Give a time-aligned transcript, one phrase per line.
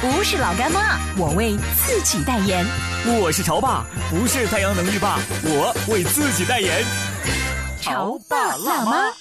[0.00, 2.64] 不是老干妈，我为自己代言。
[3.20, 6.84] 我是潮爸，不是太阳能浴霸，我为自己代言。
[7.80, 9.12] 潮爸辣妈。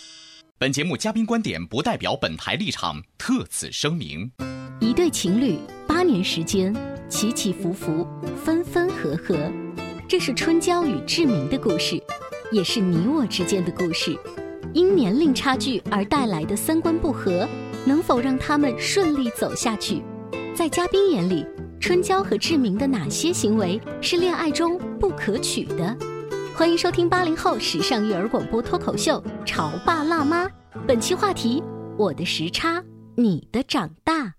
[0.59, 4.31] 本节目嘉宾观点不代表本台立场，特此声明。
[4.79, 5.57] 一对情侣
[5.87, 6.71] 八年时间，
[7.09, 8.07] 起起伏伏，
[8.45, 9.35] 分分合合。
[10.07, 11.99] 这是春娇与志明的故事，
[12.51, 14.15] 也是你我之间的故事。
[14.75, 17.49] 因年龄差距而带来的三观不合，
[17.83, 20.03] 能否让他们顺利走下去？
[20.57, 21.45] 在嘉宾眼里，
[21.79, 25.95] 春娇和志明的哪些行为是恋爱中不可取的？
[26.55, 30.47] 欢迎收听八零后时尚育儿广播脱口秀《潮爸辣妈》，
[30.87, 31.61] 本期话题：
[31.95, 32.83] 我的时差，
[33.15, 34.33] 你的长大。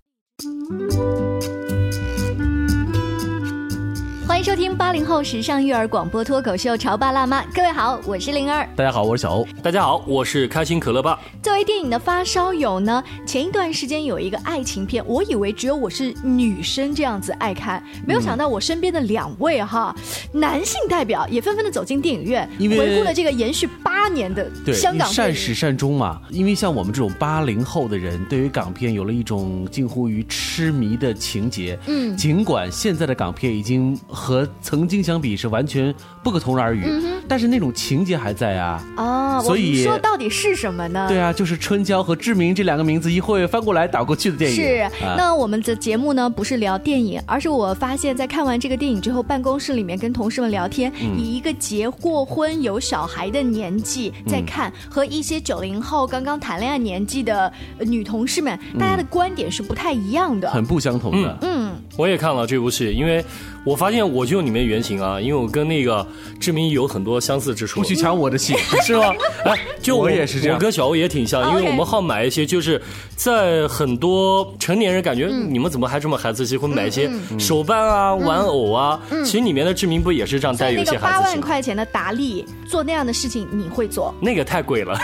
[4.29, 8.69] 欢迎收听八零后时尚育儿广播脱口秀《潮爸辣妈》，各位好，我是灵儿。
[8.77, 9.49] 大家好，我是小欧。
[9.63, 11.19] 大家好，我是开心可乐爸。
[11.43, 19.97] 作为电影的发烧友呢，前一段时间有一个爱情片，我以为只有我是女生这样子爱看，没有想到我身边的两位哈
[20.31, 26.21] 男性代表也纷纷的走进电影院，回顾了这个延续八年的香港善始善终嘛。
[26.29, 31.79] 因为像我们这种八零后的人，对于港片有了一种近乎于痴迷的情节。
[31.87, 33.99] 嗯，尽管现在的港片已经。
[34.19, 36.85] 和曾经相比是完全不可同日而语，
[37.29, 38.85] 但是那种情节还在啊。
[38.97, 41.07] 哦，所以说到底是什么呢？
[41.09, 44.57] 对啊，就是春娇和志明这两个名字一会翻过来倒过去的电影。
[44.57, 61.39] 是，那我们的节目呢不是聊电影，而是我发现，在看完这个电影之后，办公室里面跟同事们聊天，以一个结过婚有小孩的年纪在看，和一些九零后刚刚谈恋爱年纪的女同事们，大家的观点是不太一样的，很不相同的。
[61.43, 63.25] 嗯，我也看了这部戏，因为。
[63.65, 66.07] 我发现我就里面原型啊，因为我跟那个
[66.41, 67.81] 志明有很多相似之处。
[67.81, 69.13] 不许抢我的戏， 是吗？
[69.45, 70.57] 哎，就我也是这样。
[70.57, 72.81] 我跟小欧也挺像，因为我们好买一些，就是
[73.17, 79.01] 在很多成年人感觉你们怎么还这么孩子气，会买一些手办啊、玩偶啊。
[79.25, 81.01] 其实里面的志明不也是这样带有一些孩子气？
[81.03, 84.15] 八万块钱的达利做那样的事情，你会做？
[84.21, 84.99] 那个太贵了。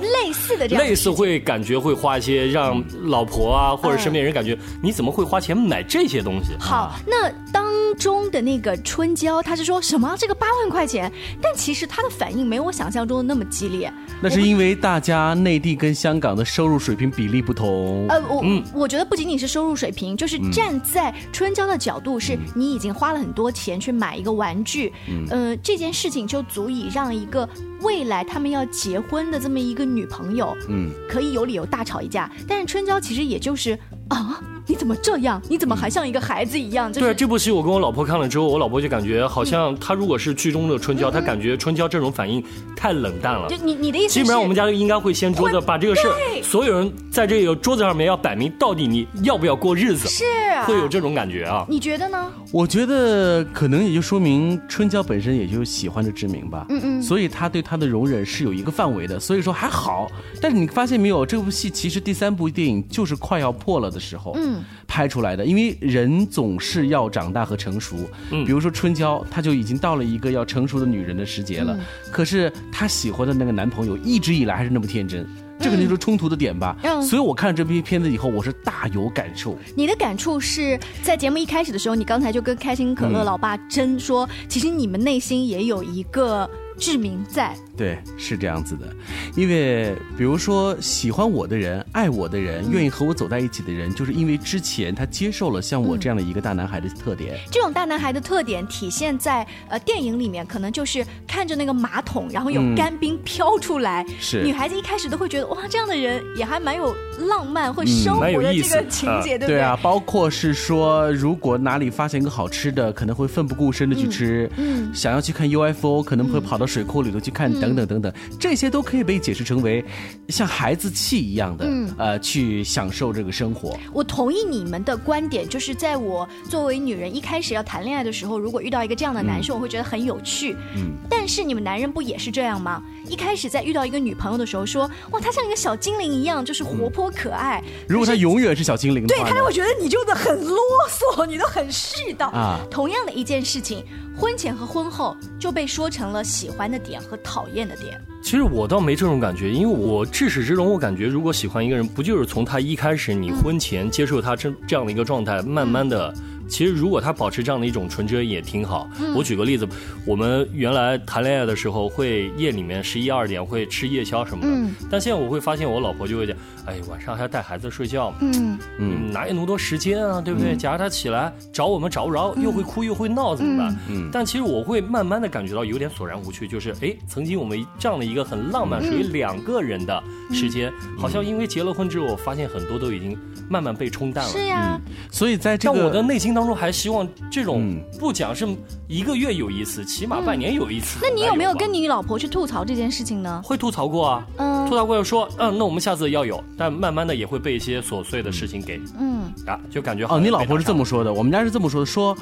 [0.00, 0.84] 类似的这样。
[0.84, 6.54] 类似会感觉会花一些，让老婆啊或者身边人感觉你怎么会花钱买这些东西？
[6.58, 7.68] 好，那当。
[7.98, 11.10] 中的那个春娇，他是说什么这个八万块钱，
[11.42, 13.92] 但其实他的反应没有我想象中的那么激烈。
[14.22, 18.06] 那是因为大家内地跟香港的收入水平比例不同。
[18.08, 24.92] 呃，我我觉得不仅仅是收入水平，就是站在春娇的角度，是你已经花了很多钱去买一个玩具，
[25.30, 27.48] 嗯，这件事情就足以让一个
[27.80, 32.30] 未来他们要结婚的这么一个女朋友，嗯，可以有理由大吵一架。
[32.46, 34.40] 但是春娇其实也就是啊。
[34.70, 35.42] 你怎么这样？
[35.48, 36.92] 你怎么还像一个孩子一样？
[36.92, 42.40] 对，这部戏我跟我老婆看了之后，我老婆就感觉好像她如果是剧中的春娇，她感觉春娇这种反应
[42.76, 43.48] 太冷淡了。
[43.48, 44.14] 就你你的意思？
[44.14, 46.02] 基本上我们家应该会掀桌子，把这个事
[46.44, 50.22] 所有人在这个桌子上面要摆明到底你要不要过日子，是
[50.64, 51.66] 会有这种感觉啊？
[51.68, 52.30] 你觉得呢？
[52.52, 56.64] 我觉得可能也就说明春娇本身也就喜欢着志明吧。
[56.68, 57.02] 嗯嗯。
[57.02, 60.08] 所以他对他的容忍是有一个范围的，所以说还好。
[60.40, 64.32] 但是你发现没有，这部戏其实第三部电影就是快要破了的时候。
[64.36, 64.59] 嗯。
[64.86, 68.08] 拍出来的，因为人总是要长大和成熟。
[68.30, 71.78] 嗯，比如说春娇，她就已经到了一个要成熟的女人的时节了。
[72.10, 75.26] 可是她喜欢的那个男朋友一直以来还是那么天真，
[75.58, 76.76] 这肯定是冲突的点吧？
[76.82, 79.56] 嗯，所以我看了这部片子以后，我是大有感受。
[79.74, 86.48] 你的感触是在节目一开始的时候，你刚才就跟开心可乐老爸真说，其实你们内心也有一个。
[86.80, 87.54] 志明在。
[87.76, 88.86] 对是这样子的，
[89.34, 97.38] 因为比如说喜欢我的人、爱我的人、愿意和我走在一起的人，就是因为之前他接受了像我这样的一个大男孩的特点。
[97.50, 104.42] 这种大男孩的特点体现在呃电影里面，可能就是看着那个马桶，然后有干冰飘出来，是。
[104.42, 106.94] 女孩子一开始都会觉得哇，这样的人也还蛮有
[107.28, 109.56] 浪漫或生活的这个情节，对不对？
[109.56, 114.50] 对啊，包括是说如果哪里发现一个好吃的，可能会奋不顾身的去吃。
[114.58, 116.66] 嗯，想要去看 UFO，可能会跑到。
[116.70, 119.84] 水库里头去看，等等等等，这些都可以被解释成为
[120.28, 121.68] 像孩子气一样的，
[121.98, 123.76] 呃，去享受这个生活。
[123.92, 130.54] 我同意你们的观点，就是在我作为女人一开始要谈恋爱的时候，如果遇到一个这样的男生，我会觉得很有趣。
[130.76, 132.80] 嗯，但是你们男人不也是这样吗？
[133.08, 137.60] 一开始在遇到一个女朋友的时候，说哇，她像一个小精灵一样，就是活泼可爱。
[137.88, 140.56] 如果她永远是小精灵，对，他就会觉得你就是很啰
[140.88, 142.60] 嗦，你都很絮叨啊。
[142.70, 143.84] 同样的一件事情，
[144.20, 147.98] 婚前和婚后就被说成了喜欢的点和讨厌的点。
[148.22, 156.14] 其实我倒没这种感觉，因为我至始至终，我感觉如果喜欢一个人，不就是从他一开始，你婚前接受他这这样的一个状态，慢慢的。
[156.50, 158.90] 其实，如果他保持这样的一种纯真也挺好。
[159.14, 159.66] 我举个例子，
[160.04, 164.72] 我们原来谈恋爱的时候，会夜里面十一二点会吃夜宵什么的。
[164.90, 166.36] 但现在我会发现，我老婆就会讲
[166.66, 170.20] ：“哎，晚上还要带孩子睡觉，嗯嗯，哪有那么多时间啊？
[170.20, 170.56] 对不对？
[170.56, 174.10] 假如他起来找我们找不着，又会哭又会闹，怎么办？”嗯。
[174.12, 180.02] 但其实我会慢慢的感觉到有点索然无趣，就是哎，曾经我们这样的一个很浪漫、属于两个人的
[180.32, 183.16] 时间，好像因为结了婚之后，我发现很多都已经
[183.48, 184.30] 慢慢被冲淡了。
[184.32, 184.80] 是呀。
[185.12, 186.39] 所以在这个我的内心当。
[186.40, 188.48] 当中还希望这种不讲是
[188.88, 190.98] 一个月有一次，起码半年有一次。
[191.02, 193.42] 那你有没有跟你老婆去吐槽这件事情呢？
[193.44, 202.16] 会吐槽过啊，嗯，吐槽过说，嗯，那我们下次要有，但慢慢的也会被一些琐碎的事情给，嗯，啊，就感觉哦，你老婆是这么说的，我们家是这么说的，说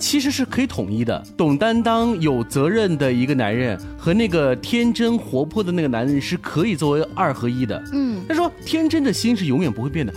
[0.00, 10.12] 其实是可以统一的，懂担当、有责任的一个男人和那个天真活泼的那个男人是可以作为二合一的，嗯，他说天真的心是永远不会变的。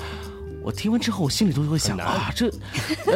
[0.64, 2.50] 我听完之后，我心里都会想啊，这，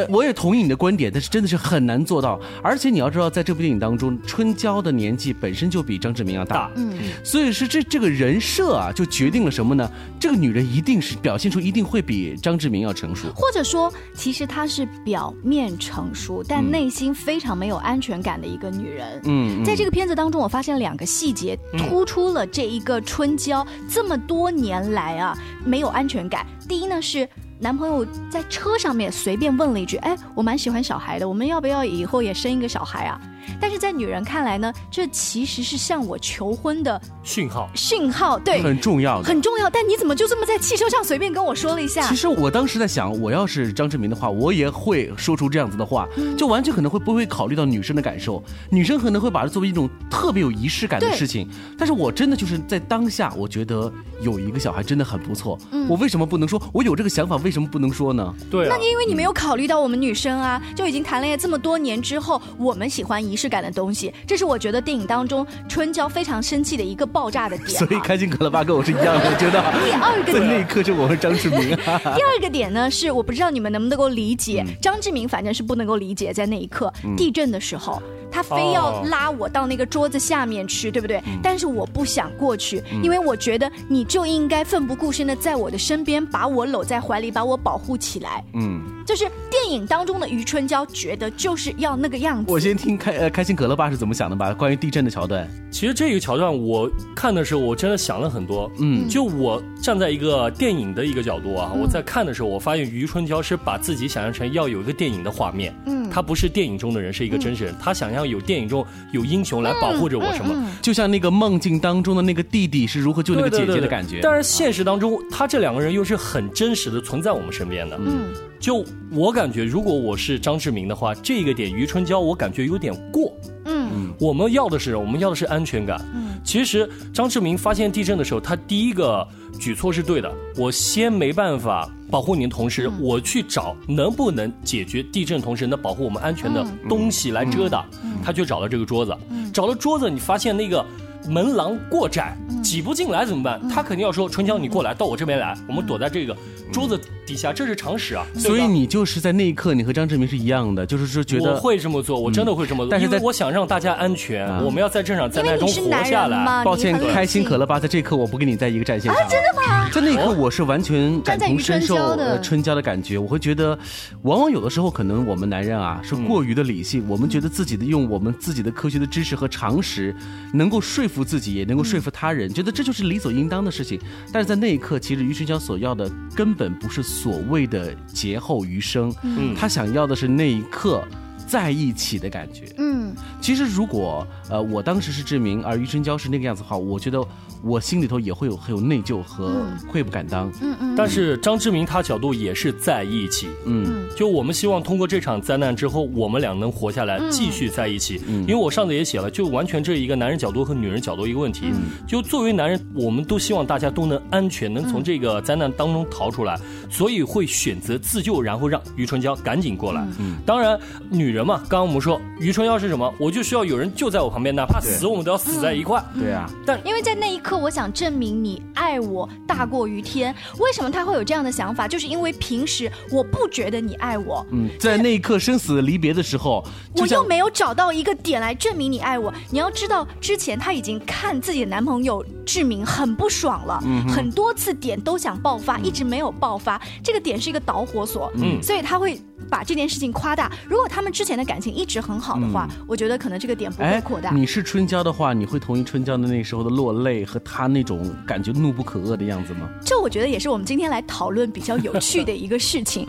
[0.08, 2.38] 我也同意你的观点，但是真的是很难做到。
[2.62, 9.90] 而且你要知道，在这部电影当中，春娇的年纪本身就比张志明要大，嗯，所以是这这个人设啊，就决定了什么呢？
[10.20, 19.20] 这个女人一定是表现出一定会比张志明要成熟，或者说，其实她是表面成熟，但内心非常没有安全感的一个女人。
[19.24, 26.46] 嗯，在这个片子当中，我发现两个细节突出了这一个春娇这么多年来啊没有安全感。
[26.68, 27.28] 第一呢是。
[27.60, 33.20] 男朋友在车上面随便问了一句：“哎，我蛮喜欢小孩的，我们要不要以后也生一个小孩啊？”
[33.60, 37.68] 但是在女人看来呢，这其实是向我求婚的讯号。
[37.74, 39.68] 讯号对，很重要，很重要。
[39.70, 42.02] 但你怎么就这么在汽车上随便跟我说了一下？
[42.08, 46.06] 其实我当时在想，我要是张志明的话，我也会说出这样子的话，
[46.36, 48.42] 就完全可能会不会考虑到女生的感受。
[48.70, 51.48] 女生可能会把它作为一种特别有仪式感的事情。
[51.76, 55.58] 但是我真的就是在当下，我觉得有一个小孩真的很不错。
[55.88, 56.60] 我为什么不能说？
[56.72, 58.34] 我有这个想法，为什么不能说呢？
[58.50, 64.12] 对，那你因为你没有考虑到我们女生啊，就已经谈恋爱这么多年之后，我们喜欢仪式感的东西。
[64.26, 67.70] 这是我觉得电影当中春娇非常生气的一个爆炸的点。
[67.78, 71.76] 所以开心可乐吧跟我是一样的，我觉得第二个在那一刻就我和张志明。
[71.76, 81.22] 第二个点呢是我不知道你们能不能够理解，张志明反正是不能够理解，在那一刻地震的时候，他非要拉我到那个桌子下面去，对不对？
[81.42, 88.44] 但是我不想过去，因为我觉得你就应该奋不顾身的在我的身边，把我搂在怀里，把我保护起来。
[88.54, 92.52] 嗯，就是电影当中的余春娇觉得就是要那个样子。
[92.52, 94.52] 我先听开呃开心可乐爸是怎么想的吧？
[94.54, 98.70] 关于地震的桥段，其实这个桥段我看的时候，我真的想了很多。
[98.78, 105.74] 嗯，就我站在一个电影的一个角度啊，我在看的时候，我发现余春娇是把自己想象成要有一个电影的画面。
[105.86, 107.74] 嗯，他不是电影中的人，是一个真实人。
[107.80, 110.68] 他想要有电影中有英雄来保护着我什么？
[110.82, 114.20] 就像那个梦境当中的那个弟弟是如何救那个姐姐的感觉。
[114.22, 117.98] 但是现实当中，他这两个人又是很真实的存在我们身边的。
[117.98, 123.32] 嗯，就我感觉，如果我是张志明的话，这个点余春娇我感觉有点过。
[123.64, 126.00] 嗯，我们要的是我们要的是安全感。
[126.14, 129.28] 嗯，其实张志明发现地震的时候，他第一个
[129.60, 130.34] 举措是对的。
[130.56, 137.84] 我先没办法保护您的同时，我去找能不能解决地震同时能保护我们安全的东西来遮挡。
[138.24, 139.14] 他去找了这个桌子，
[139.52, 140.82] 找了桌子，你发现那个
[141.26, 143.60] 门廊过窄，挤不进来怎么办？
[143.68, 146.36] 他肯定要说春娇，你过来到我这边来，我们躲在这个。
[146.70, 148.26] 桌子底下，这是常识啊。
[148.36, 152.90] 所以你就是在那一刻，你和张志明是一样的，就是说觉得我会这么做，我真的会这么做。
[152.90, 156.62] 但是我想让大家安全，我们要在这场灾难中活下来。
[156.62, 159.28] 抱歉，开心可乐吧，在这一刻我不跟你在一个战线上。
[159.30, 159.88] 真的吗？
[159.90, 161.96] 在那一刻，我是完全感同身受
[162.42, 163.16] 春娇的感觉。
[163.16, 163.78] 我会觉得，
[164.22, 170.14] 往往有的时候，可能我们男人啊是过于的理性，我们觉得自己的用我们自己的科学的知识和常识，
[170.52, 174.00] 能够说服自己，也能够说服他人，觉得这就是理所应当的事情。
[174.32, 181.06] 但是在那一刻，其实于春娇所要的根本不是所谓的劫后余生，嗯，他想要的是那一刻，
[181.46, 182.72] 在一起的感觉。
[182.78, 187.26] 嗯，其实如果呃我当时是志明，而余春娇是那个样子的话，我觉得。
[187.62, 190.94] 我心里头也会有很有内疚和愧不敢当，嗯嗯。
[190.96, 194.06] 但是张志明他角度也是在一起，嗯。
[194.16, 198.20] 就我们希望通过这场灾难之后，我们俩能活下来，继续在一起。
[198.26, 198.42] 嗯。
[198.42, 201.66] 因为我上次也写了，就完全这一个男人角度和女人角度一个问题。
[201.72, 202.06] 嗯。
[202.06, 210.06] 就作为男人，我们都希望大家都能安全，能从这个灾难当中逃出来，所以会选择自救，然后让余春娇赶紧过来。
[210.18, 210.36] 嗯。
[210.46, 210.78] 当然，
[211.10, 213.12] 女人嘛，刚刚我们说余春娇是什么？
[213.18, 216.02] 我就需要有人就在我旁边，哪怕死，我们都要死在一块。
[216.18, 216.48] 对啊。
[216.64, 217.57] 但因为在那一刻。
[217.58, 220.34] 可我想证明你爱我大过于天。
[220.58, 221.88] 为什么他会有这样的想法？
[221.88, 224.46] 就是因为平时我不觉得你爱我。
[224.52, 229.32] 嗯，在那一刻生死离别的时候，我又没有找到一个点来证明你爱我。
[229.50, 236.80] 你要知道，之前他已经看自己的男朋友志明很不爽了，很多次点都想爆发，一直没有爆发。
[237.02, 239.20] 这个点是一个导火索，嗯，所以他会。
[239.48, 240.50] 把这件事情夸大。
[240.68, 244.30] 如果他们之前的感情一直很好的话，我觉得可能这个点不会扩大。
[244.30, 249.68] 你是春娇的话，你会同意春娇的那时候的落泪和他那种感觉怒不可遏的样子吗？
[249.84, 253.06] 这我觉得也是我们今天来讨论比较有趣的一个事情。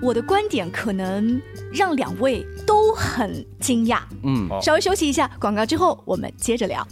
[0.00, 1.40] 我的观点可能
[1.72, 4.00] 让两位都很惊讶。
[4.22, 6.86] 嗯，稍微休息一下，广告之后我们接着聊。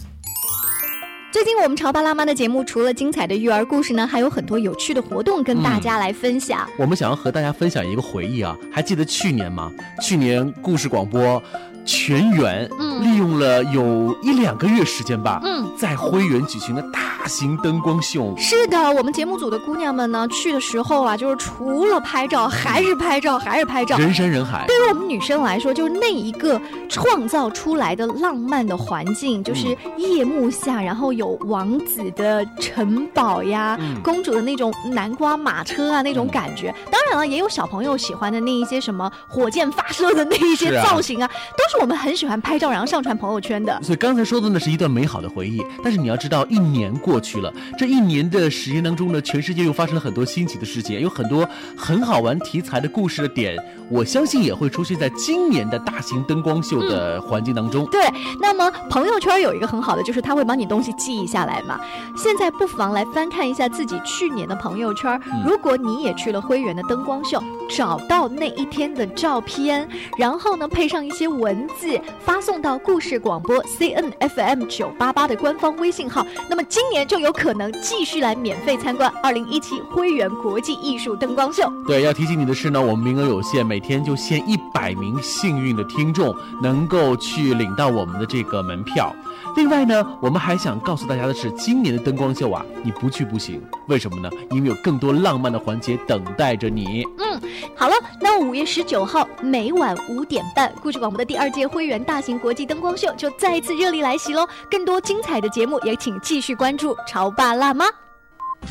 [1.37, 6.67] 最近我们潮爸辣妈的节目，除了精彩的育儿故事呢，还有很多有趣的活动跟大家来分享。
[6.79, 9.71] 我们想要和大家分享一个回忆啊，还记得去年吗？
[10.01, 11.39] 去年故事广播。
[11.87, 12.69] 全员
[13.01, 18.35] 利用了有一两个月时间吧，嗯，在辉园举行了大型灯光秀。
[18.37, 24.65] 是的，我们节目组的姑娘们呢，去的时候啊，就是除了拍照，还是拍照，还是拍照，人山人海。
[24.67, 36.75] 对于我们女生来说，就是那一个创造出来的浪漫的环境，就是夜幕下，然后有王子的城堡呀，公主的那种南瓜马车啊，那种感觉。
[36.91, 41.76] 当然了，也有小朋友喜欢的那一些什么火箭发射的那一些造型啊，都是。
[41.79, 43.79] 我们很喜欢拍照，然后上传朋友圈的。
[43.81, 53.55] 所以刚才说的呢是一段美好的回忆，但是你要知道，一年过去了，这一年的时间当中呢，全世界又发生了很多新奇的事情，有很多很好玩题材的故事的点，
[53.89, 57.85] 我相信也会出现在今年的大型灯光秀的环境当中。
[57.87, 58.01] 对，
[58.41, 61.79] 那么朋友圈有一个很好的，就是它会把你东西记忆下来嘛。
[62.15, 71.66] 现在不妨来翻看一下自己去年的朋友圈，如果你也去了辉源的灯光秀，找到那一天的照片，然后呢配上一些文。
[71.69, 81.71] 字发送到故事广播 C N F M 九八八的官方微信号，那么今年就有可能继续来免费参观二零一七辉源国际艺术灯光秀。
[81.85, 89.13] 对，要提醒你的是呢，我们名额有限，每天就限一百名幸运的听众能够去领到我们的这个门票。
[89.55, 93.61] 另外呢，我们还想告诉大家的是，今年的灯光秀啊，你不去不行。
[93.87, 94.29] 为什么呢？
[94.51, 97.03] 因为有更多浪漫的环节等待着你。
[97.17, 97.41] 嗯，
[97.75, 104.47] 好了，那五月十九号每晚五点半，故事广播的第二届会员大型国际灯光秀就再一次热力来袭喽！
[104.69, 107.87] 更多精彩的节目也请继续关注潮爸辣妈。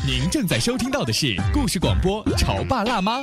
[0.06, 3.18] 您正在收听到的是故事广播潮爸辣妈。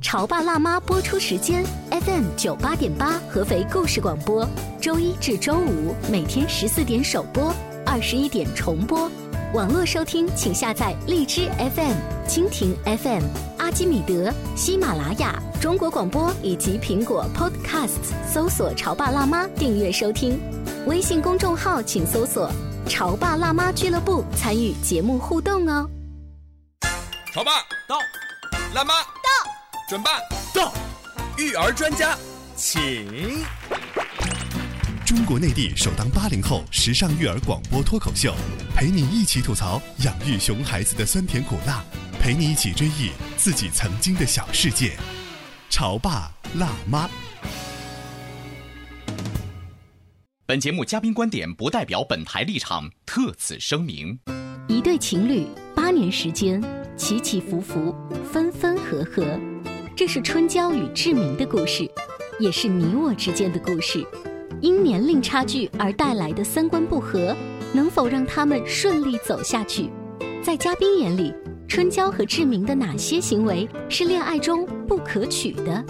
[0.00, 4.48] 潮爸辣妈播出时间：FM 九八点八，合肥故事广播，
[4.80, 7.54] 周一至周五每天十四点首播，
[7.84, 9.10] 二十一点重播。
[9.52, 11.94] 网络收听，请下载荔枝 FM、
[12.26, 13.22] 蜻蜓 FM、
[13.62, 20.36] 阿基米德、喜马拉雅、中国广播以及苹果 Podcasts，搜索“潮爸辣妈”订阅收听。
[20.88, 22.50] 微信公众号请搜索
[22.90, 25.88] “潮爸辣妈俱乐部”，参与节目互动哦。
[27.32, 27.52] 潮爸
[27.88, 28.00] 到，
[28.74, 29.52] 辣妈到。
[29.88, 30.10] 准爸
[30.52, 30.74] 到，
[31.38, 32.18] 育儿专家，
[32.56, 33.06] 请。
[35.06, 38.34] 中国内地首档八零后时尚育儿广播脱口秀，
[38.74, 41.84] 陪你一起吐槽养育熊孩子的酸甜苦辣，
[42.22, 44.92] 陪你一起追忆自己曾经的小世界。
[45.68, 47.10] 潮爸辣妈。
[50.46, 54.16] 本节目嘉宾观点不代表本台立场，特此声明。
[54.68, 56.62] 一对情侣八年时间，
[56.96, 57.92] 起起伏伏，
[58.32, 59.36] 分分合合。
[59.96, 61.90] 这是春娇与志明的故事，
[62.38, 64.06] 也是你我之间的故事。
[64.60, 67.36] 因年龄差距而带来的三观不合，
[67.74, 69.90] 能否让他们顺利走下去？
[70.40, 71.34] 在嘉宾眼里，
[71.74, 75.82] 春娇和志明的哪些行为是恋爱中不可取的？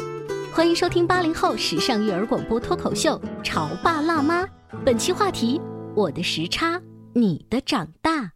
[0.52, 4.44] 欢迎收听八零后时尚育儿广播脱口秀《潮爸辣妈》，
[4.84, 5.60] 本期话题：
[5.96, 6.80] 我的时差，
[7.14, 8.30] 你的长大。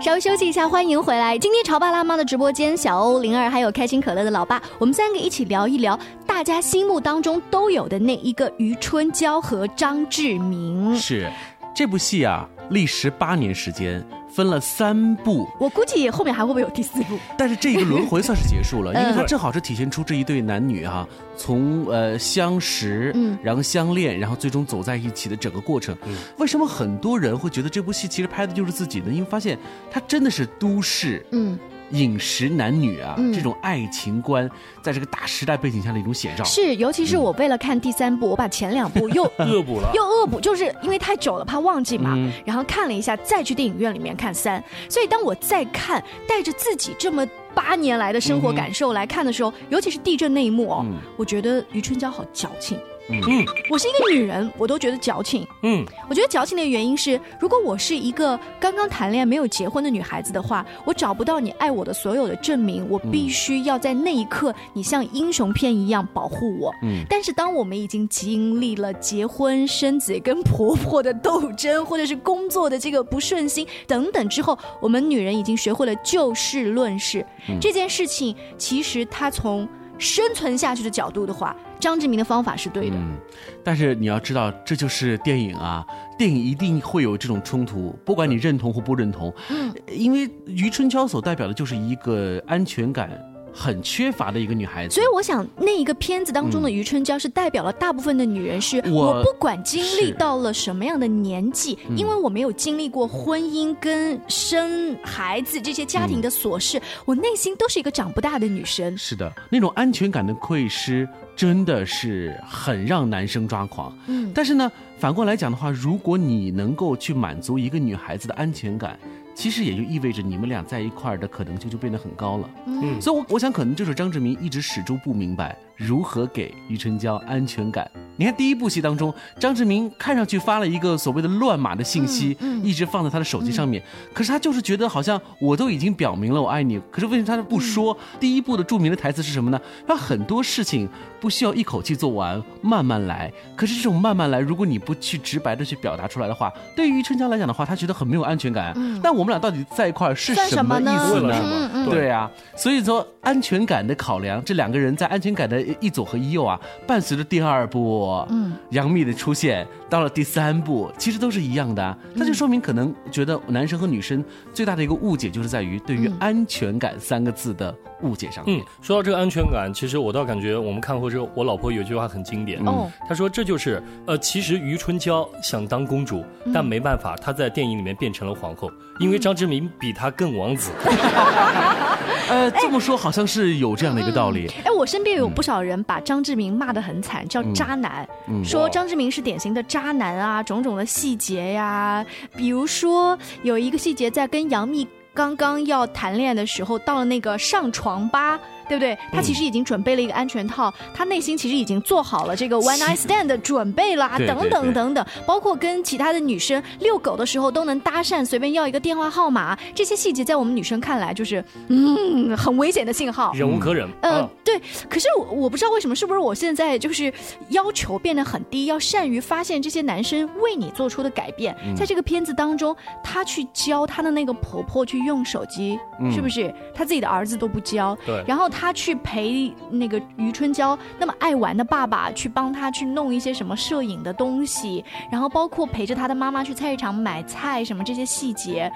[0.00, 1.36] 稍微休息一下，欢迎回来。
[1.36, 10.94] 今天潮爸辣妈的直播间，小欧、灵儿还有开心可乐的老爸，我们三个一起聊一聊大家心目当中都有的那一个余春娇和张志明。
[10.94, 11.28] 是，
[11.74, 14.04] 这部戏啊，历时八年时间。
[14.30, 17.18] 分了三部，我估计后面还会不会有第四部？
[17.36, 25.96] 但是这一个轮回算是结束了， 因为它正好是体现出这一对男女啊，从呃相识，嗯，然后相恋，然后最终走在一起的整个过程。
[26.36, 29.10] 为什么很多人会觉得这部戏其实拍的就是自己呢？
[29.10, 29.58] 因为发现
[29.90, 31.58] 它真的是都市，嗯。
[31.90, 34.48] 饮食男女啊，这种爱情观，
[34.82, 36.44] 在这个大时代背景下的一种写照。
[36.44, 42.16] 是，尤其是我为了看第三部，我把前两部又 恶补了，又恶补，就是因为太久了，怕忘记嘛。
[42.44, 44.62] 然后看了一下，再去电影院里面看三。
[44.88, 52.78] 所以当我再看，带着自己这么八年来的生活感受来看的时候，尤其是地震那一幕哦，我觉得余春娇好矫情。
[53.10, 55.46] 嗯，我是一个女人，我都觉得矫情。
[55.62, 66.72] 嗯，我觉得矫情的原因是，如果我是一个刚刚谈恋爱没有结婚的女孩子的话，我找不到你爱我的所有的证明，我必须要在那一刻，你像英雄片一样保护我。
[66.82, 77.24] 嗯，但是当我们已经经历了结婚、生子、跟婆婆的斗争，或者是工作的这个不顺心等等之后，我们女人已经学会了就事论事。
[77.60, 79.66] 这件事情其实它从
[79.98, 81.54] 生存下去的角度的话。
[81.80, 83.16] 张志明的方法是对的，嗯，
[83.62, 85.86] 但是你要知道，这就是电影啊，
[86.18, 93.10] 电影一定会有这种冲突，不管你认同或不认同，嗯，因为余春娇所代表的就是一个安全感。
[93.58, 108.96] 很缺乏的一个女孩子，所以我想那一个片子当中的余春娇是代表了大部分的女人，是我不管经历到了什么样的年纪，因为我没有经历过婚姻跟生孩子这些家庭的琐事，我内心都是一个长不大的女生。
[108.96, 113.92] 是的，那种安全感的溃失真的是很让男生抓狂。
[114.06, 118.96] 嗯，但是呢，反过来讲的话，如果你能够去满足一个女孩子的安全感。
[119.38, 122.50] 其实也就意味着你们俩在一块儿的可能性就变得很高了。
[122.66, 127.88] 嗯，所以，我我想可能就是张志明一直始终不明白如何给余春娇安全感。
[128.16, 133.80] 你看第一部戏当中，张志明看上去发了一个所谓的乱码的信息，一直放在他的手机上面。
[134.12, 137.96] 可是他就是觉得好像我都已经表明了我爱你，可是为什么他不说？
[138.18, 139.60] 第一部的著名的台词是什么呢？
[139.86, 140.88] 他很多事情
[141.20, 143.32] 不需要一口气做完，慢慢来。
[143.54, 148.74] 可是这种慢慢来，如果你不去直白的去表达出来的话，对于余春娇来讲的话，她觉得很没有安全感。
[149.00, 151.86] 但我们俩到底在一块儿是什么意思呢？
[151.88, 158.24] 对呀，所以说安全感的考量，这两个人在安全感的一左和一右啊，伴随着第二部。
[158.30, 168.44] 嗯，杨幂的出现到了第三部，其实都是一样的，那就说明可能觉得男生和女生最大的一个误解就是在于对于安全感三个字的误解上。
[168.46, 180.70] 嗯，说到这个安全感，其实我倒感觉我们看过之后，我老婆有句话很经典，哦，她说这就是呃，其实余春娇想当公主，但没办法，她在电影里面变成了皇后，因为张志明比她更王子。
[182.28, 184.46] 呃，这么说好像是有这样的一个道理。
[184.64, 188.06] 哎，我身边有不少人把张志明骂得很惨，叫渣男，
[188.44, 192.04] 说张志明是典型的渣男啊，种种的细节呀，
[192.36, 198.38] 比如说有一个细节，在跟杨幂刚刚要谈恋爱的时候，到了那个上床吧。
[198.68, 198.96] 对不对？
[199.12, 213.88] 他其实已经准备了一个安全套，他内心其实已经做好了这个 one night stand 的准备啦，等等等等，包括跟其他的女生遛狗的时候都能搭讪，随便要一个电话号码，这些细节在我们女生看来就是嗯很危险的信号，忍无可忍。
[214.02, 214.60] 嗯，对。
[214.88, 217.12] 可是我我不知道为什么，是不是我现在就是
[217.48, 221.56] 要求变得很低，要善于发现这些男生为你做出的改变。
[221.76, 225.78] 在这个片子当中，他去教他的那个婆婆去用手机，
[226.12, 226.52] 是不是？
[226.74, 228.46] 他自己的儿子都不教，对，然后。
[228.58, 238.72] 他去陪那个余春娇那么爱玩的爸爸去帮他去弄一些什么摄影的东西，然后包括陪着他的妈妈去菜市场买菜什么这些细节，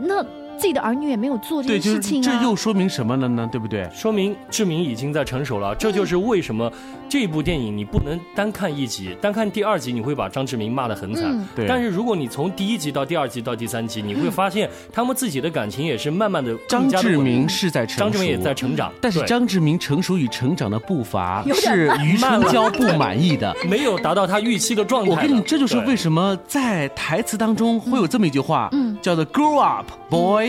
[0.00, 0.24] 那。
[0.58, 3.48] 自己的儿女也没有做这件事情啊，这又说明什么了呢？
[3.50, 3.88] 对不对？
[3.94, 5.74] 说明志明已经在成熟了。
[5.76, 6.70] 这就是为什么
[7.08, 11.48] 这部电影你不能单看一集，单看第二集你会把张志明骂得很惨。
[11.54, 11.66] 对。
[11.66, 16.54] 但是如果你从第一集到第二集到第三集，你会发现他们自己的感情也是慢慢的。
[16.68, 25.10] 张志明是在成张志明也在成长，但是张志明成熟与成长的步伐是余春娇不满意的，没有达到他预期的状态。
[25.10, 30.47] 我跟你，这就是为什么在台词当中会有这么一句话，嗯，叫做 “Grow up, boy”。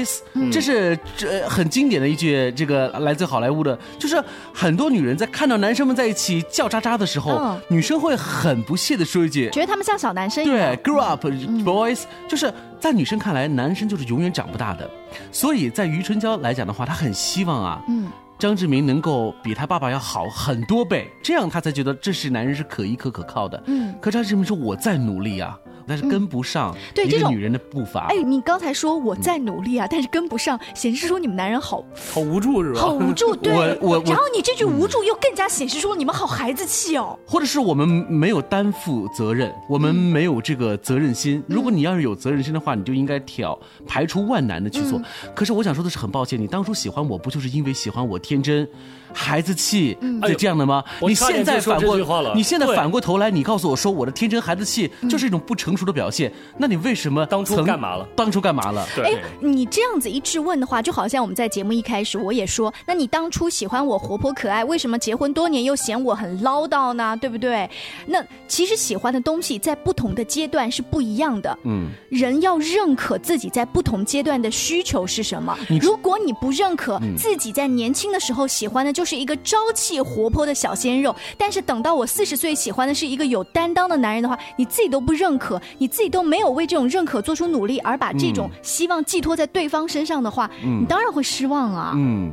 [0.52, 4.22] 这是这很经典的一句，这个来自好莱坞的，就是
[4.54, 10.58] 很多女人在看到男生们在一起叫喳喳的时候，女生会很不屑的说一句，觉得他们像小男生一样。
[10.58, 14.90] 对，grow up boys，就是在女生看来，男生就是永远长不大的。
[15.32, 23.62] 所以在余春娇来讲的话，她很希望啊，嗯，张志明能够比他爸爸要好很多倍，这样他才觉得这是男人是可依可可靠的。
[23.68, 25.58] 嗯，可张志明说，我在努力啊。
[25.90, 28.06] 但是跟不上对这种女人的步伐。
[28.10, 32.82] 哎，你刚才说我在努力啊，但是跟不上，显示出你们男人好好无助是吧？
[32.82, 33.52] 好无助，对。
[33.82, 37.18] 我我然后你这句无助又更加显示出你们好孩子气哦。
[37.26, 41.44] 或者是我们没有担负责任，我们没有这个责任心。
[41.48, 45.02] 如果你要是有责任心的话，你就应该挑排除万难的去做。
[45.34, 48.68] 可是我想说的是，很抱歉，你当初喜欢我不就是因为喜欢我天真？
[49.14, 50.84] 孩子气，对这样的吗？
[51.02, 51.98] 你现在反过，
[52.36, 58.08] 你现在反过头来，你告诉我说我的天真孩子气就是一种不成熟的表现，那你为什么当初干嘛了？
[58.16, 58.86] 当初干嘛了？
[59.04, 67.18] 哎，你这样子一质问的话，就好像我们在节目一开始我也说，那你当初喜欢我活泼可爱，为什么结婚多年又嫌我很唠叨呢？
[67.20, 67.70] 对不对？
[68.06, 71.58] 那其实喜欢的东西在不同的阶段是不一样的。
[71.64, 75.58] 嗯，人要认可自己在不同阶段的需求是什么。
[75.82, 78.94] 如果你不认可自己在年轻的时候喜欢的。
[79.00, 91.94] 就是一个朝气活泼的小鲜肉，但是等到我四十岁喜欢的是一个有担当的男人的话，你自己都不认可，你自己都没有为这种认可做出努力，而把这种希望寄托在对方身上的话，你当然会失望啊。
[91.96, 92.30] 嗯，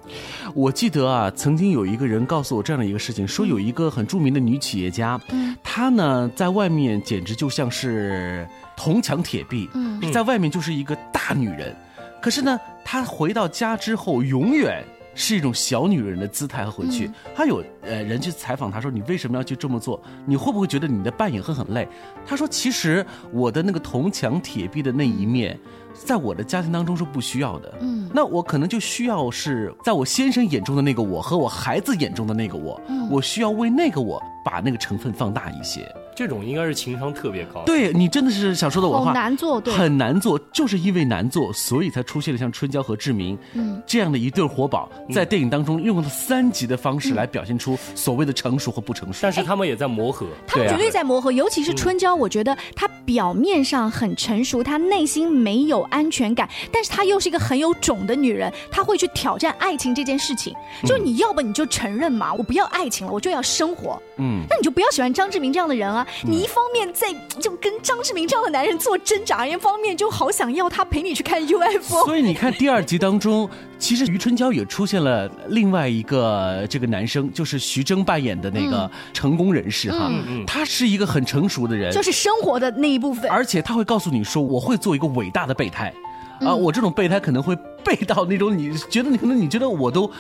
[0.57, 5.21] 我记得啊，曾经有一个人告诉我这样的一个事情，说有一个很著名的女企业家，
[5.63, 8.45] 她呢在外面简直就像是
[8.77, 9.71] 铜墙铁壁，
[10.13, 11.77] 在外面就是一个大女人，
[12.21, 14.85] 可是呢，她回到家之后永远。
[15.17, 17.11] 是一种小女人的姿态和回去。
[17.35, 20.01] 他有呃人去采访他说：“你为什么要去这么做？
[20.27, 21.89] 你会不会觉得你的扮演会很累？”
[22.25, 25.59] 他说：“其实我的那个铜墙铁壁的那一面，
[25.95, 27.75] 在我的家庭当中是不需要的。
[27.81, 37.63] 嗯，那我可能就需要是在我先生眼中的那个我和我孩子眼中的那个我，我需要为那个我把那个成分放大一些。”这种应该是情商特别高。
[37.67, 49.19] 对你真的是想说的我话，难做，对，很难做，就是因为难做，所以才出现了像春娇和志明，嗯，这样的一对活宝，在电影当中用了三级的方式来表现出所谓的成熟和不成熟。
[49.21, 60.55] 但是他们也在磨合，他们绝对在磨合，尤其是春娇，我觉得她表面上很成熟，她内心没有安全感，但是她又是一个很有种的女人，她会去挑战爱情这件事情。
[60.85, 66.06] 就你要不你就承认嘛，我不要爱情了，我就要生活，嗯，那你就不要喜欢张志明这样的人啊。
[66.23, 67.07] 你一方面在
[67.41, 72.05] 就跟张志明这样的男人做挣扎，一方面就好想要他陪你去看 UFO。
[72.05, 80.11] 所以你看第二集当中，其实余春娇也出现了另外一个这个男生，就是徐峥扮演的那个成功人士哈，
[80.47, 85.93] 他是一个很成熟的人，就是生活的那一部分，而且他会告诉你说，我会做一个伟大的备胎。
[86.41, 90.11] 啊，我这种备胎可能会备到那种你觉得你可能你觉得我都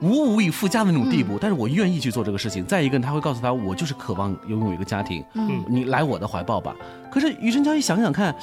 [0.00, 2.64] 无无以复加的那种地步，但是我愿意去做这个事情。
[2.64, 6.74] 再一个，他会告诉他，我就是渴望拥有一个家庭，嗯，你来我的怀抱吧。
[7.10, 8.34] 可是余生娇一想想看，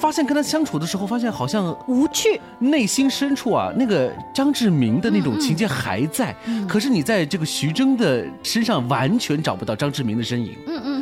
[0.00, 6.34] 发现跟他相处的时候，发现好像无趣，内心深处啊，那个张志明的那种情节还在，
[6.66, 10.56] 可是你在这个徐峥的身上完全找不到张志明的身影。
[10.66, 10.95] 嗯嗯。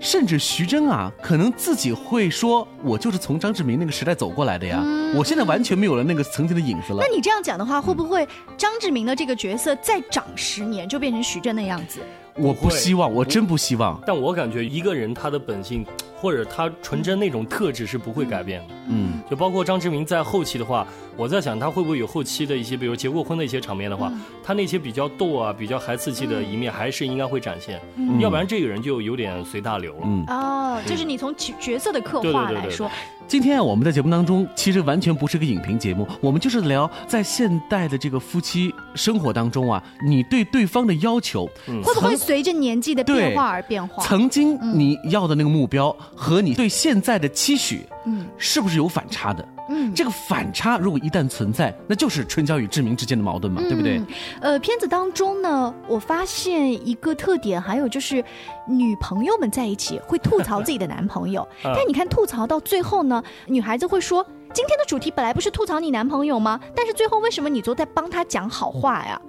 [0.00, 4.82] 甚至徐峥啊，可能自己会说：“我就是从张志明那个时代走过来的呀，
[5.16, 12.00] 我现在完全没有了那个曾经的影子了。”那你这样讲的话，会不会张志明的这个角色再长十年就变成徐峥的样子？
[12.36, 14.00] 我不希望，我真不希望。
[14.06, 15.84] 但我感觉一个人他的本性
[16.20, 18.74] 或者他纯真那种特质是不会改变的。
[18.88, 27.80] 嗯，就包括张志明在后期的话，我在想他会不会有后期的一些，比如结过婚的一些场面的话，他那些比较逗啊、比较孩子气的一面还是应该会展现。
[28.18, 30.00] 要不然这个人就有点随大流了。
[30.04, 32.90] 嗯，哦，就是你从角色的刻画来说。
[33.26, 41.44] 今天啊，我们在节目当中其实完全不是个影评节目，我们就是聊在现代的这个夫妻生活当中啊，你对对方的要求
[41.84, 44.02] 会不会随着年纪的变化而变化？
[44.02, 49.46] 曾经你要的那个目标和你对现在的期许，嗯，是不是有反差的？
[49.70, 54.02] 嗯，这个反差如果一旦存在，那就是春娇与志明之间的矛盾嘛，对不对？
[54.40, 58.24] 呃，片子当中呢，我发现一个特点，还有就是
[58.66, 66.58] 女朋友们在一起会吐槽自己的男朋友， 但你看吐槽到最后呢，女孩子会说：“今天的主题本来不是吐槽你男朋友吗？
[66.74, 69.20] 但是最后为什么你都在帮他讲好话呀？”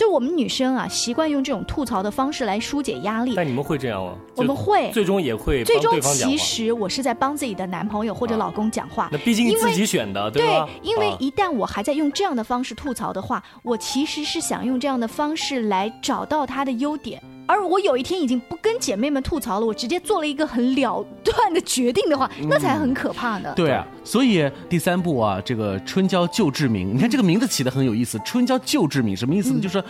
[0.00, 3.34] 就我们女生啊，习惯用这种吐槽的方式来疏解压力。
[3.36, 4.14] 但你们会这样吗？
[4.34, 5.62] 我们会，最终也会。
[5.62, 9.10] 最终其实我是在帮自己的男朋友或者老公讲话。
[9.12, 10.66] 那毕竟自己选的，对吧？
[10.66, 17.22] 对，因为一旦我还在用这样的方式吐槽的话，我其实是想用这样的方式来找到他的优点。
[17.50, 23.52] 而我有一天已经不跟姐妹们吐槽了，我直接做了一个很了断的决定的话，那才很可怕呢。
[23.56, 29.60] 对啊，所以第三部啊，这个春娇救志明，你看这个名字起的很有意思，春娇救志明什么意思呢？
[29.60, 29.82] 就是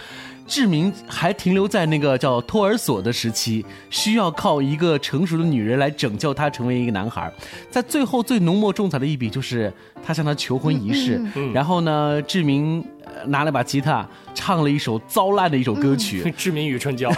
[0.46, 7.30] 志明还停留在那个叫托儿所的时期，需要靠一个成熟的女人来拯救他成为一个男孩。
[7.70, 9.70] 在最后最浓墨重彩的一笔就是
[10.02, 11.20] 他向她求婚仪式，
[11.52, 12.82] 然后呢，志明。
[13.26, 17.10] 拿了把吉他，唱了一首糟烂的一首歌曲《志明与春娇》，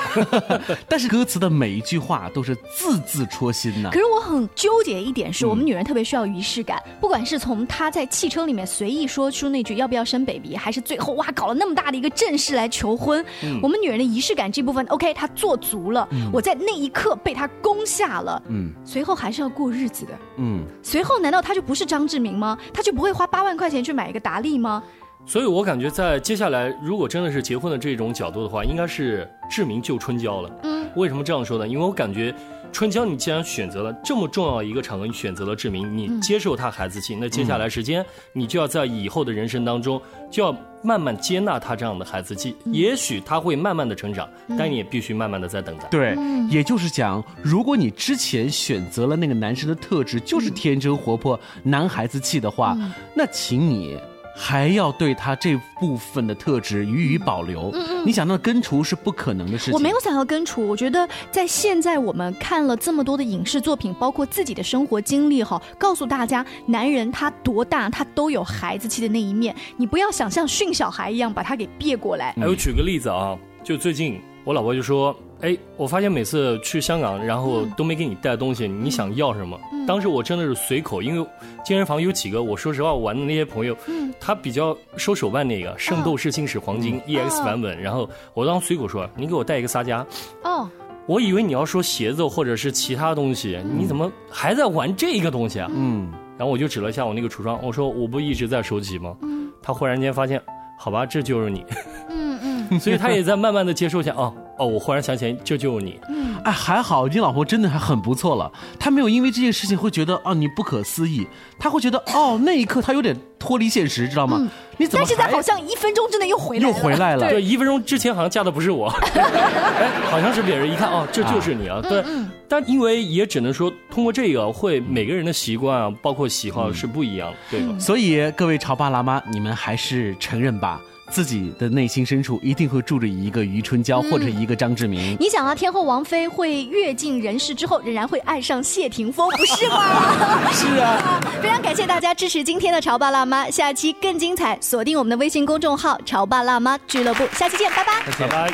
[0.89, 3.91] 但是歌词的每一句话都是字字戳心呐。
[3.93, 13.25] 可是我很纠结一点是，我们女人特别需要仪式感，不管是从她在汽车里面随意说出那句要不要生 baby，还是最后哇搞了那么大的一个阵势来求婚，
[13.63, 22.59] 我们女人的仪式感这部分，OK，她做足了，我在那一刻被她攻下了，嗯，随后还是要过日子的，嗯，随后难道她就不是张志明吗？
[22.73, 24.83] 她就不会花八万块钱去买一个达利吗？
[25.25, 30.51] 所以，我感觉在接下来，如果真的是结婚的这种角度的话，应该是志明救春娇了。
[30.65, 31.67] 嗯，为什么这样说呢？
[31.67, 32.35] 因为我感觉，
[32.73, 42.57] 春娇，你既然选择了这么重要一个场合，你选择了志明，你接受他孩子气，那接下来时间，你就要在以后的人生当中，就要慢慢接纳他这样的孩子气。
[42.67, 45.89] 也许他会慢慢的成长，但你也必须慢慢的在等待。
[45.89, 46.17] 对，
[46.51, 52.77] 也就是讲，如果你之前选择了那个男生的特质就是天真活泼、男孩子气的话，
[53.15, 53.97] 那请你。
[54.35, 57.71] 还要对他这部分的特质予以保留。
[57.75, 59.75] 嗯嗯，你想到根除是不可能的事情。
[59.75, 72.35] 我没有想要根除，我觉得在现在我们看了这么多的影视作品，包括自己的生活经历哈，告诉大家，男人他多大他都有孩子气的那一面，你不要想像训小孩一样把他给别过来。
[72.41, 75.15] 哎，我举个例子啊，就最近我老婆就说。
[75.43, 79.61] 哎，我发现每次去香港，然后都没给你带东西，你想要什么？
[79.89, 81.29] 当时我真的是随口，因为
[81.65, 83.77] 健身房有几个，我说实话，我玩的那些朋友，
[84.21, 90.07] 他比较收手办那个《圣斗士星矢黄金 EX 版本》，然后我当时随口说，你给我带一个撒加。
[90.45, 90.71] 哦，
[91.07, 95.69] 我以为你要说鞋子或者是其他东西，你怎么还在玩这个东西啊？
[95.75, 99.17] 嗯，然后我就指了一下我那个橱窗，我说我不一直在收集吗？
[99.23, 100.41] 嗯，他忽然间发现，
[100.79, 101.67] 好吧，这就是你。
[102.09, 102.39] 嗯
[102.71, 104.33] 嗯， 所以他也在慢慢的接受下哦。
[104.59, 105.99] 哦，我忽然想起来，救救你。
[106.09, 111.27] 嗯，哎，还好你老婆真的还很不错了，她没有因为这件事情会觉得哦你不可思议，
[111.59, 114.49] 她会觉得哦那一刻她有点脱离现实，知道吗？
[114.77, 115.05] 你怎么？
[115.05, 116.69] 但现在好像一分钟之内又回来了。
[116.69, 117.29] 又回来了。
[117.31, 120.71] 对，一分钟之前好像嫁的不是我， 哎，好像是别人。
[120.71, 121.81] 一看哦，这就是你啊。
[121.83, 122.05] 对，
[122.49, 127.75] 但因为也只能说通过这个，会每个人的习惯啊，包括喜好是不一样，对吧？
[127.79, 130.81] 所以各位潮爸辣妈，你们还是承认吧。
[131.13, 135.15] 自己的内心深处一定会住着一个余春娇或者一个张志明。
[135.21, 140.51] 你想啊，天后王菲会阅尽人世之后，仍然会爱上谢霆锋，不是吗？
[140.53, 141.21] 是啊。
[141.43, 148.03] 非常感谢大家支持今天的潮爸辣妈，下期更精彩，锁定我们的微信公众号“潮爸辣妈俱乐部”，下期见，拜拜。
[148.19, 148.51] 拜拜。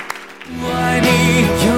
[1.61, 1.69] 九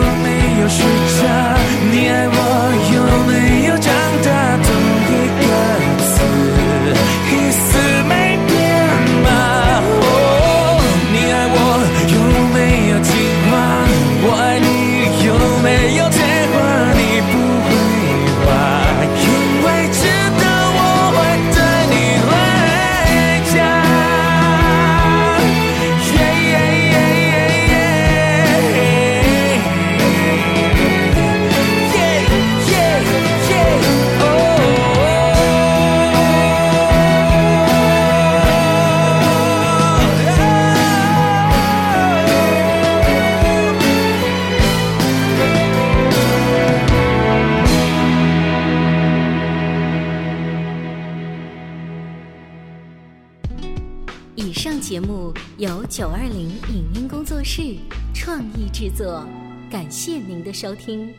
[60.61, 61.11] 收听。